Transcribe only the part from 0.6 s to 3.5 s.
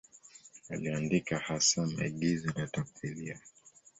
Aliandika hasa maigizo na tamthiliya.